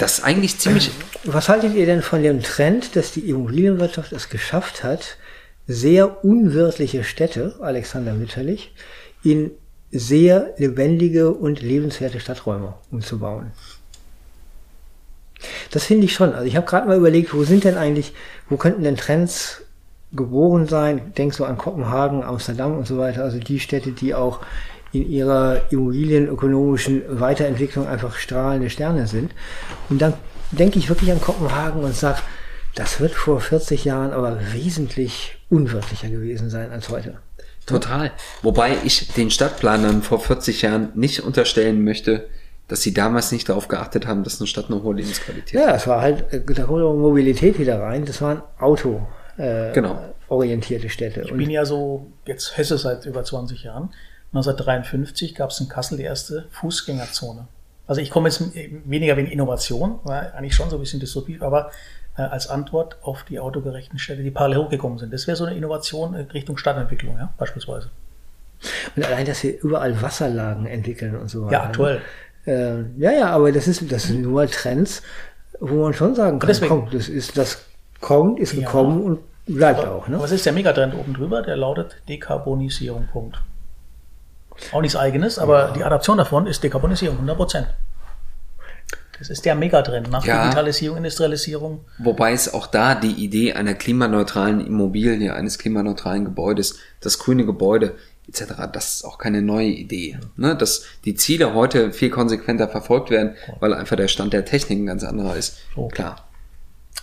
[0.00, 0.90] Das ist eigentlich ziemlich.
[1.24, 5.18] Was haltet ihr denn von dem Trend, dass die Immobilienwirtschaft es geschafft hat,
[5.66, 8.72] sehr unwirtliche Städte, Alexander Mitterlich,
[9.22, 9.50] in
[9.92, 13.52] sehr lebendige und lebenswerte Stadträume umzubauen?
[15.70, 16.32] Das finde ich schon.
[16.32, 18.14] Also ich habe gerade mal überlegt, wo sind denn eigentlich,
[18.48, 19.60] wo könnten denn Trends
[20.12, 21.12] geboren sein?
[21.18, 23.22] Denk so an Kopenhagen, Amsterdam und so weiter.
[23.22, 24.40] Also die Städte, die auch
[24.92, 29.32] in ihrer immobilienökonomischen Weiterentwicklung einfach strahlende Sterne sind.
[29.88, 30.14] Und dann
[30.50, 32.18] denke ich wirklich an Kopenhagen und sage,
[32.74, 37.18] das wird vor 40 Jahren aber wesentlich unwirtlicher gewesen sein als heute.
[37.66, 38.10] Total.
[38.42, 42.26] Wobei ich den Stadtplanern vor 40 Jahren nicht unterstellen möchte,
[42.68, 45.86] dass sie damals nicht darauf geachtet haben, dass eine Stadt eine hohe Lebensqualität Ja, es
[45.86, 48.04] war halt, äh, da kommt Mobilität wieder rein.
[48.04, 49.06] Das waren Auto.
[49.36, 50.14] Äh, Genau.
[50.28, 51.22] orientierte Städte.
[51.22, 53.90] Ich bin ja so jetzt Hesse seit über 20 Jahren.
[54.32, 57.46] 1953 gab es in Kassel die erste Fußgängerzone.
[57.86, 58.42] Also ich komme jetzt
[58.84, 61.72] weniger wegen Innovation, war eigentlich schon so ein bisschen disruptiv, aber
[62.16, 65.12] äh, als Antwort auf die autogerechten Städte, die parallel hochgekommen sind.
[65.12, 67.88] Das wäre so eine Innovation äh, Richtung Stadtentwicklung, ja, beispielsweise.
[68.94, 71.52] Und allein, dass wir überall Wasserlagen entwickeln und so weiter.
[71.52, 72.00] Ja, aktuell.
[72.46, 75.02] Äh, ja, ja, aber das ist, das sind nur Trends,
[75.58, 77.64] wo man schon sagen kann, Deswegen- komm, das ist, das
[78.00, 78.60] kommt, ist Ja.
[78.60, 80.20] gekommen und bleibt Aber auch, ne?
[80.20, 81.42] Was ist der Megatrend oben drüber?
[81.42, 83.08] Der lautet Dekarbonisierung.
[83.12, 83.38] Punkt.
[84.72, 87.66] Auch nichts eigenes, aber die Adaption davon ist Dekarbonisierung, 100 Prozent.
[89.18, 90.44] Das ist der Megatrend nach Ja.
[90.44, 91.84] Digitalisierung, Industrialisierung.
[91.98, 97.96] Wobei es auch da die Idee einer klimaneutralen Immobilie, eines klimaneutralen Gebäudes, das grüne Gebäude
[98.28, 100.18] etc., das ist auch keine neue Idee.
[100.36, 100.56] Ne?
[100.56, 104.86] Dass die Ziele heute viel konsequenter verfolgt werden, weil einfach der Stand der Technik ein
[104.86, 105.58] ganz anderer ist.
[105.74, 105.88] So.
[105.88, 106.26] Klar.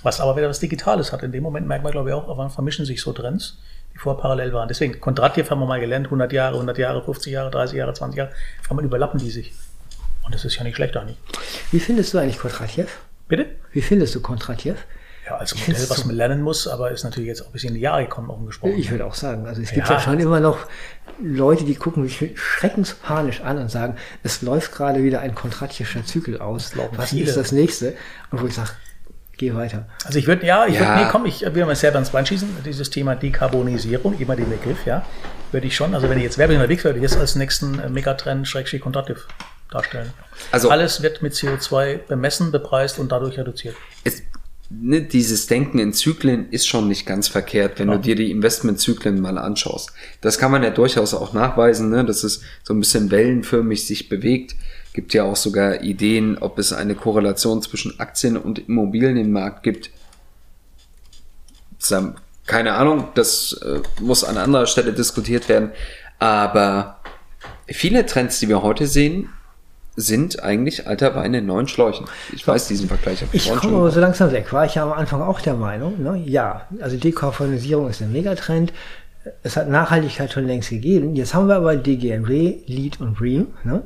[0.02, 1.22] Was aber wieder was Digitales hat.
[1.22, 3.60] In dem Moment merkt man, glaube ich, auch, aber vermischen sich so Trends,
[3.98, 4.68] die vorher parallel waren.
[4.68, 8.18] Deswegen, Kontratjew haben wir mal gelernt, 100 Jahre, 100 Jahre, 50 Jahre, 30 Jahre, 20
[8.18, 8.32] Jahre.
[8.64, 9.54] Auf einmal überlappen die sich.
[10.24, 11.18] Und das ist ja nicht schlecht eigentlich.
[11.72, 12.86] Wie findest du eigentlich Kontratjew?
[13.28, 13.48] Bitte?
[13.72, 14.76] Wie findest du Kontratjew?
[15.26, 17.76] Ja, als Modell, was man lernen muss, aber ist natürlich jetzt auch ein bisschen in
[17.76, 18.76] die Jahre gekommen, offen gesprochen.
[18.78, 19.96] Ich würde auch sagen, also es gibt Ja.
[19.96, 20.60] ja schon immer noch
[21.22, 26.40] Leute, die gucken mich schreckenspanisch an und sagen, es läuft gerade wieder ein kontratjescher Zyklus
[26.40, 26.72] aus.
[26.94, 27.26] Was viele.
[27.26, 27.94] ist das nächste?
[28.32, 28.70] Und wo ich sage,
[29.38, 29.86] geh weiter.
[30.06, 30.82] Also ich würde, ja, ich Ja.
[30.82, 32.50] würde, nee, komm, ich will mal selber ins Bein schießen.
[32.66, 35.06] Dieses Thema Dekarbonisierung, immer den Begriff, ja,
[35.52, 37.80] würde ich schon, also wenn ich jetzt Werbung unterwegs wäre, würde ich das als nächsten
[37.80, 39.28] äh, Megatrend Schrägstrich Kontraktiv
[39.72, 40.12] darstellen.
[40.52, 43.76] Also- Alles wird mit CO2 bemessen, bepreist und dadurch reduziert.
[44.04, 44.24] Es,
[44.70, 49.20] ne, dieses Denken in Zyklen ist schon nicht ganz verkehrt, wenn du dir die Investmentzyklen
[49.22, 49.92] mal anschaust.
[50.22, 54.10] Das kann man ja durchaus auch nachweisen, ne, dass es so ein bisschen wellenförmig sich
[54.10, 54.56] bewegt.
[54.98, 59.92] Gibt ja auch sogar Ideen, ob es eine Korrelation zwischen Aktien und Immobilienmarkt gibt.
[61.78, 62.16] Sam-
[62.48, 65.70] Keine Ahnung, das äh, muss an anderer Stelle diskutiert werden.
[66.18, 66.98] Aber
[67.68, 69.30] viele Trends, die wir heute sehen,
[69.96, 72.08] sind eigentlich alter Wein in neuen Schläuchen.
[72.34, 73.24] Ich weiß diesen Vergleich.
[73.34, 74.52] Ich komme schon aber so langsam weg.
[74.52, 76.20] War ich ja am Anfang auch der Meinung, ne?
[76.26, 78.74] ja, also Dekarbonisierung ist ein Megatrend.
[79.44, 81.16] Es hat Nachhaltigkeit schon längst gegeben.
[81.16, 83.48] Jetzt haben wir aber DGNW, LEED und BREEAM.
[83.64, 83.84] Ne?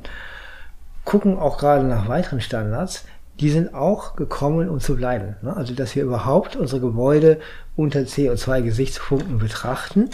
[1.05, 3.05] Gucken auch gerade nach weiteren Standards.
[3.39, 5.35] Die sind auch gekommen, um zu bleiben.
[5.41, 5.55] Ne?
[5.55, 7.39] Also, dass wir überhaupt unsere Gebäude
[7.75, 10.09] unter CO2-Gesichtspunkten betrachten,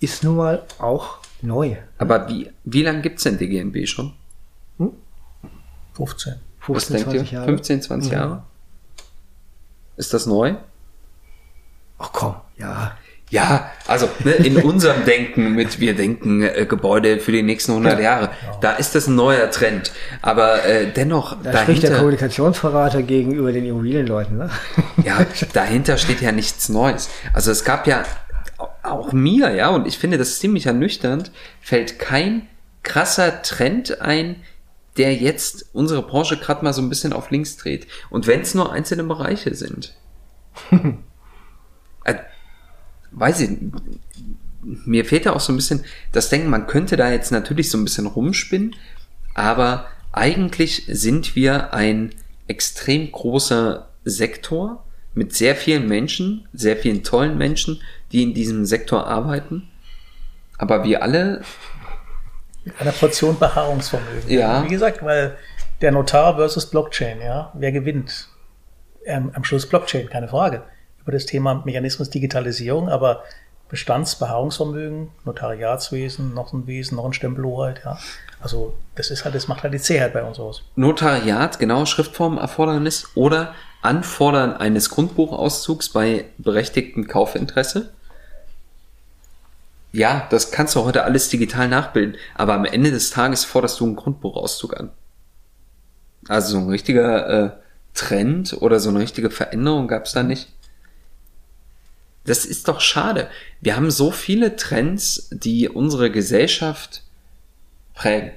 [0.00, 1.76] ist nun mal auch neu.
[1.98, 4.14] Aber wie, wie lange gibt's denn DGNB schon?
[5.94, 6.34] 15.
[6.68, 7.18] Was 15, denkt ihr?
[7.18, 7.46] 20 Jahre.
[7.46, 8.18] 15, 20 Ja.
[8.18, 8.42] Jahre?
[9.96, 10.54] Ist das neu?
[11.98, 12.96] Ach komm, ja.
[13.32, 17.98] Ja, also ne, in unserem Denken mit wir denken äh, Gebäude für die nächsten 100
[17.98, 19.90] Jahre, da ist das ein neuer Trend.
[20.20, 24.36] Aber äh, dennoch Da spricht der dahinter, Kommunikationsverrater gegenüber den Immobilienleuten.
[24.36, 24.50] Ne?
[25.04, 27.08] ja, dahinter steht ja nichts Neues.
[27.32, 28.02] Also es gab ja
[28.82, 32.48] auch mir, ja, und ich finde das ziemlich ernüchternd, fällt kein
[32.82, 34.42] krasser Trend ein,
[34.98, 37.86] der jetzt unsere Branche gerade mal so ein bisschen auf links dreht.
[38.10, 39.94] Und wenn es nur einzelne Bereiche sind.
[43.12, 43.50] weiß ich,
[44.62, 47.78] mir fehlt da auch so ein bisschen das Denken, man könnte da jetzt natürlich so
[47.78, 48.76] ein bisschen rumspinnen,
[49.34, 52.14] aber eigentlich sind wir ein
[52.46, 59.06] extrem großer Sektor mit sehr vielen Menschen, sehr vielen tollen Menschen, die in diesem Sektor
[59.06, 59.68] arbeiten.
[60.58, 61.42] Aber wir alle,
[62.64, 64.30] Mit einer Portion Beharrungsvermögen.
[64.30, 64.64] Ja.
[64.64, 65.36] Wie gesagt, weil
[65.80, 68.28] der Notar versus Blockchain, ja, wer gewinnt?
[69.04, 70.62] Ähm, am Schluss Blockchain, keine Frage.
[71.02, 73.22] Über das Thema Mechanismus Digitalisierung, aber
[73.72, 77.98] Bestandsbeharrungsvermögen, Notariatswesen, noch ein Wesen, noch ein Stempelhoheit, ja.
[78.38, 80.62] Also das ist halt, das macht halt die Zähheit bei uns aus.
[80.76, 87.90] Notariat, genau, Schriftformerfordernis oder Anfordern eines Grundbuchauszugs bei berechtigtem Kaufinteresse.
[89.92, 93.84] ja, das kannst du heute alles digital nachbilden, aber am Ende des Tages forderst du
[93.84, 94.90] einen Grundbuchauszug an.
[96.28, 97.50] Also so ein richtiger äh,
[97.94, 100.48] Trend oder so eine richtige Veränderung gab es da nicht.
[102.24, 103.28] Das ist doch schade.
[103.60, 107.02] Wir haben so viele Trends, die unsere Gesellschaft
[107.94, 108.32] prägen.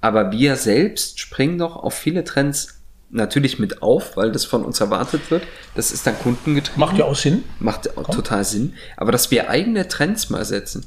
[0.00, 4.80] Aber wir selbst springen doch auf viele Trends natürlich mit auf, weil das von uns
[4.80, 5.44] erwartet wird.
[5.74, 6.80] Das ist dann kundengetrieben.
[6.80, 7.44] Macht ja auch Sinn.
[7.60, 8.74] Macht auch total Sinn.
[8.96, 10.86] Aber dass wir eigene Trends mal setzen.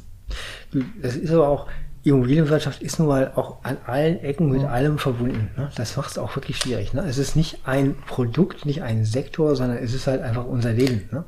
[1.02, 1.68] Das ist aber auch,
[2.04, 5.50] Immobilienwirtschaft ist nun mal auch an allen Ecken mit allem verbunden.
[5.58, 5.72] Ne?
[5.76, 6.94] Das macht es auch wirklich schwierig.
[6.94, 7.04] Ne?
[7.08, 11.10] Es ist nicht ein Produkt, nicht ein Sektor, sondern es ist halt einfach unser Leben.
[11.12, 11.24] Ne?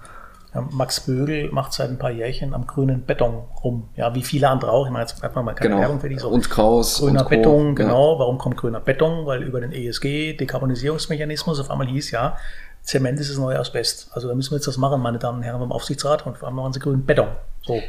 [0.57, 3.89] Ja, Max Bögel macht seit ein paar Jährchen am grünen Beton rum.
[3.95, 4.85] Ja, wie viele andere auch.
[4.85, 5.81] Ich meine, jetzt einfach mal keine Genau.
[5.81, 6.17] Werbung für die.
[6.17, 6.29] So.
[6.29, 7.29] Und Kraus Grüner und Co.
[7.29, 7.73] Beton, Ja.
[7.73, 8.19] genau.
[8.19, 9.25] Warum kommt grüner Beton?
[9.25, 12.37] Weil über den ESG, Dekarbonisierungsmechanismus, auf einmal hieß, ja,
[12.81, 14.09] Zement ist das neue Asbest.
[14.13, 16.25] Also da müssen wir jetzt das machen, meine Damen und Herren, beim Aufsichtsrat.
[16.25, 17.27] Und vor allem machen sie grünen Beton.
[17.65, 17.81] So.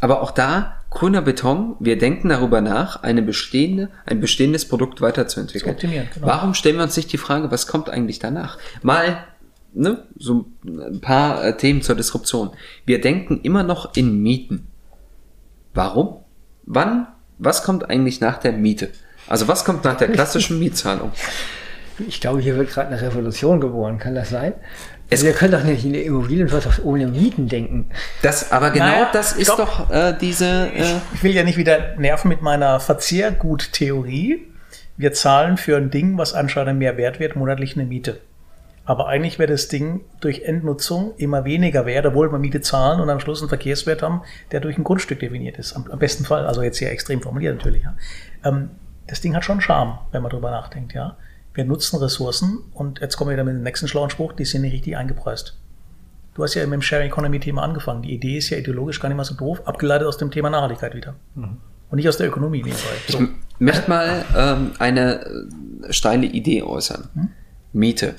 [0.00, 5.76] Aber auch da, grüner Beton, wir denken darüber nach, eine bestehende, ein bestehendes Produkt weiterzuentwickeln.
[5.78, 6.26] Zu optimieren, genau.
[6.26, 8.58] Warum stellen wir uns nicht die Frage, was kommt eigentlich danach?
[8.82, 9.18] Mal,
[9.74, 12.50] ne, so ein paar äh, Themen zur Disruption.
[12.86, 14.66] Wir denken immer noch in Mieten.
[15.74, 16.16] Warum?
[16.64, 17.06] Wann,
[17.38, 18.90] was kommt eigentlich nach der Miete?
[19.28, 21.12] Also was kommt nach der klassischen Mietzahlung?
[22.08, 23.98] Ich glaube, hier wird gerade eine Revolution geboren.
[23.98, 24.54] Kann das sein?
[25.10, 27.90] Also wir können doch nicht in der Immobilienwirtschaft ohne Mieten denken.
[28.22, 29.58] Das, aber genau Naja, das ist stopp.
[29.58, 34.46] doch äh, diese, äh, Ich will ja nicht wieder nerven mit meiner Verzehrguttheorie.
[34.96, 38.20] Wir zahlen für ein Ding, was anscheinend mehr wert wird, monatlich eine Miete.
[38.84, 43.10] Aber eigentlich wäre das Ding durch Endnutzung immer weniger wert, obwohl wir Miete zahlen und
[43.10, 45.74] am Schluss einen Verkehrswert haben, der durch ein Grundstück definiert ist.
[45.74, 47.82] Am, am besten Fall, also jetzt hier extrem formuliert natürlich.
[47.82, 47.94] Ja.
[48.44, 48.70] Ähm,
[49.06, 50.94] das Ding hat schon Charme, wenn man drüber nachdenkt.
[50.94, 51.16] Ja.
[51.54, 54.62] Wir nutzen Ressourcen und jetzt kommen wir wieder mit dem nächsten schlauen Spruch, die sind
[54.62, 55.58] nicht richtig eingepreist.
[56.34, 58.02] Du hast ja mit dem Sharing Economy Thema angefangen.
[58.02, 60.94] Die Idee ist ja ideologisch gar nicht mal so doof, abgeleitet aus dem Thema Nachhaltigkeit
[60.94, 61.14] wieder.
[61.90, 62.78] Und nicht aus der Ökonomie nebenbei.
[63.06, 63.20] So.
[63.20, 67.08] Ich möchte mal ähm, eine äh, steile Idee äußern.
[67.74, 68.14] Miete.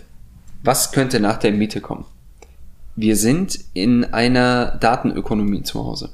[0.65, 2.06] Was könnte nach der Miete kommen?
[2.95, 6.10] Wir sind in einer Datenökonomie zu Hause.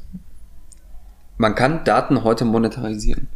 [1.37, 3.27] Man kann Daten heute monetarisieren.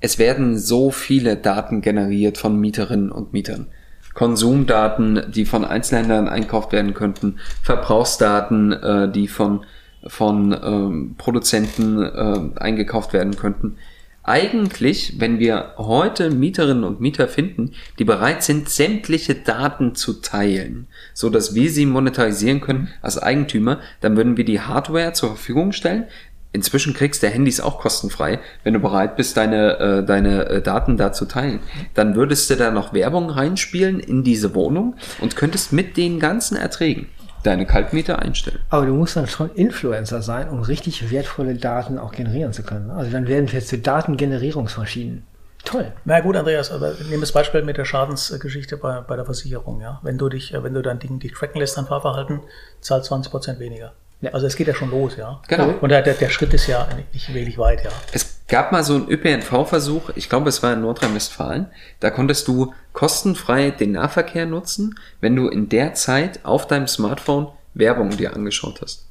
[0.00, 3.66] Es werden so viele Daten generiert von Mieterinnen und Mietern.
[4.14, 9.66] Konsumdaten, die von Einzelhändlern einkauft werden könnten, Verbrauchsdaten, äh, die von,
[10.06, 13.76] von ähm, Produzenten äh, eingekauft werden könnten.
[14.24, 20.86] Eigentlich, wenn wir heute Mieterinnen und Mieter finden, die bereit sind, sämtliche Daten zu teilen,
[21.12, 25.72] so dass wir sie monetarisieren können als Eigentümer, dann würden wir die Hardware zur Verfügung
[25.72, 26.04] stellen.
[26.52, 30.96] Inzwischen kriegst du Handys auch kostenfrei, wenn du bereit bist, deine, äh, deine äh, Daten
[30.96, 31.58] da zu teilen.
[31.94, 36.56] Dann würdest du da noch Werbung reinspielen in diese Wohnung und könntest mit den ganzen
[36.56, 37.08] Erträgen
[37.42, 38.60] deine Kaltmiete einstellen.
[38.70, 42.90] Aber du musst dann schon Influencer sein, um richtig wertvolle Daten auch generieren zu können.
[42.90, 45.24] Also dann werden wir zu Datengenerierungsmaschinen.
[45.64, 45.92] Toll.
[46.04, 49.80] Na gut, Andreas, aber nehmen das Beispiel mit der Schadensgeschichte bei, bei der Versicherung.
[49.80, 50.00] Ja?
[50.02, 52.40] Wenn du dich, äh, wenn du dein Ding dich tracken lässt, dein Fahrverhalten,
[52.80, 53.92] zahlst 20 Prozent weniger.
[54.20, 54.30] Ja.
[54.32, 55.40] Also es geht ja schon los, ja.
[55.48, 55.74] Genau.
[55.80, 57.90] Und der, der, der Schritt ist ja nicht wirklich weit, ja.
[58.12, 61.68] Es gab mal so einen ÖPNV-Versuch, ich glaube, es war in Nordrhein-Westfalen.
[62.00, 67.48] Da konntest du kostenfrei den Nahverkehr nutzen, wenn du in der Zeit auf deinem Smartphone
[67.72, 69.06] Werbung dir angeschaut hast.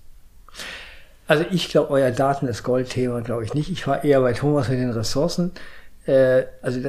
[1.26, 3.72] Also ich glaube, euer Daten ist Goldthema, glaube ich nicht.
[3.72, 5.54] Ich war eher bei Thomas mit den Ressourcen.
[6.06, 6.80] Äh, also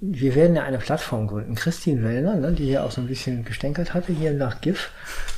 [0.00, 1.54] wir werden ja eine Plattform gründen.
[1.54, 4.90] Christine Wellner, ne, die hier auch so ein bisschen gestänkert hatte, hier nach GIF.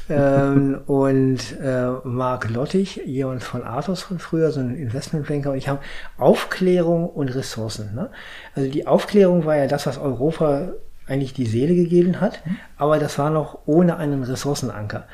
[0.08, 5.52] ähm, und äh, Marc Lottig, jemand von Athos von früher, so ein Investmentbanker.
[5.52, 5.80] Und ich habe
[6.18, 7.94] Aufklärung und Ressourcen.
[7.94, 8.10] Ne?
[8.54, 10.72] Also die Aufklärung war ja das, was Europa
[11.06, 12.40] eigentlich die Seele gegeben hat,
[12.76, 15.06] aber das war noch ohne einen Ressourcenanker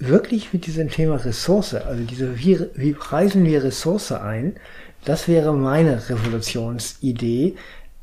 [0.00, 4.56] wirklich mit diesem Thema Ressource, also diese, wie, wie preisen wir Ressource ein,
[5.04, 7.56] das wäre meine Revolutionsidee,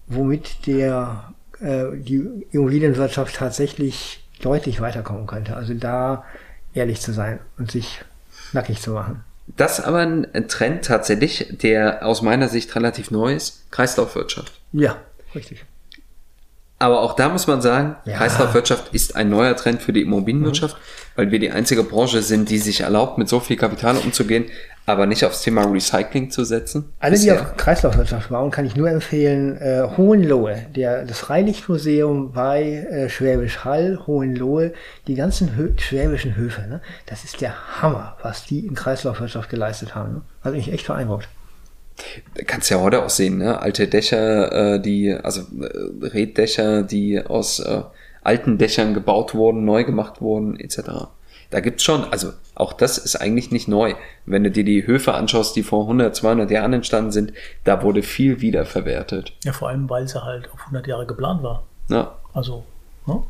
[0.08, 5.56] womit der, äh, die Immobilienwirtschaft tatsächlich deutlich weiterkommen könnte.
[5.56, 6.24] Also da
[6.74, 8.02] ehrlich zu sein und sich
[8.54, 9.24] nackig zu machen.
[9.56, 14.60] Das ist aber ein Trend tatsächlich, der aus meiner Sicht relativ neu ist, Kreislaufwirtschaft.
[14.74, 14.98] Ja,
[15.34, 15.66] richtig.
[16.80, 18.18] Aber auch da muss man sagen, Ja.
[18.18, 20.78] Kreislaufwirtschaft ist ein neuer Trend für die Immobilienwirtschaft,
[21.16, 24.46] weil wir die einzige Branche sind, die sich erlaubt, mit so viel Kapital umzugehen,
[24.86, 26.94] aber nicht aufs Thema Recycling zu setzen.
[27.00, 27.42] Alle, die Bisher.
[27.42, 33.66] auf Kreislaufwirtschaft bauen, kann ich nur empfehlen, äh, Hohenlohe, der, das Freilichtmuseum bei äh, Schwäbisch
[33.66, 34.74] Hall, Hohenlohe,
[35.08, 36.82] die ganzen Hö schwäbischen Höfe, ne?
[37.08, 40.14] das ist der Hammer, was die in Kreislaufwirtschaft geleistet haben.
[40.14, 40.22] Ne?
[40.44, 41.28] Hat mich echt beeindruckt.
[42.46, 43.60] Kannst ja heute auch sehen, ne?
[43.60, 47.82] Alte Dächer, äh, die, also äh, Reddächer, die aus äh,
[48.22, 51.08] alten Dächern gebaut wurden, neu gemacht wurden, etc.
[51.50, 53.96] Da gibt's schon, also auch das ist eigentlich nicht neu.
[54.26, 57.34] Wenn du dir die Höfe anschaust, die vor 100, 200 Jahren entstanden sind,
[57.64, 59.34] da wurde viel wiederverwertet.
[59.44, 61.64] Ja, vor allem, weil sie halt auf 100 Jahre geplant war.
[61.90, 62.16] Ja.
[62.34, 62.66] Also,
[63.06, 63.24] ne?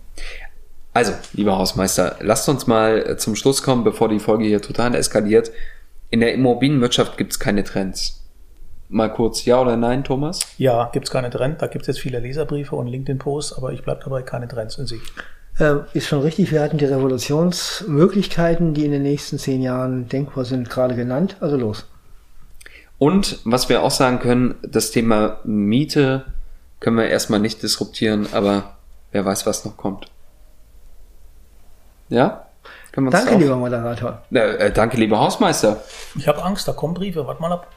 [0.93, 4.95] Also, lieber Hausmeister, lasst uns mal äh, zum Schluss kommen, bevor die Folge hier total
[4.95, 5.51] eskaliert.
[6.09, 8.26] In der Immobilienwirtschaft gibt's keine Trends.
[8.89, 10.39] Mal kurz ja oder nein, Thomas?
[10.57, 11.59] Ja, gibt's keine Trends.
[11.59, 15.01] Da gibt's jetzt viele Leserbriefe und LinkedIn-Posts, aber ich bleib dabei, keine Trends in sich.
[15.59, 20.45] Äh, ist schon richtig, wir hatten die Revolutionsmöglichkeiten, die in den nächsten zehn Jahren denkbar
[20.45, 21.35] sind, gerade genannt.
[21.39, 21.85] Also los.
[22.97, 26.25] Und was wir auch sagen können, das Thema Miete
[26.79, 28.77] können wir erstmal nicht disruptieren, aber
[29.11, 30.05] wer weiß, was noch kommt.
[32.09, 32.47] Ja?
[32.91, 34.23] Können wir uns Danke, lieber Moderator.
[34.31, 35.83] Äh, äh, danke, lieber Hausmeister.
[36.15, 37.25] Ich habe Angst, da kommen Briefe.
[37.27, 37.67] Warte mal ab.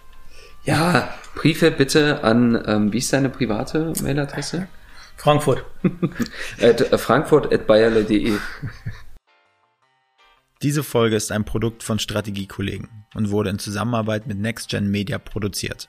[0.65, 4.69] Ja, Briefe bitte an, ähm, wie ist deine private Mailadresse?
[5.17, 5.65] Frankfurt.
[6.61, 8.39] at äh, frankfurt.bayerle.de.
[10.63, 15.89] Diese Folge ist ein Produkt von Strategiekollegen und wurde in Zusammenarbeit mit NextGen Media produziert.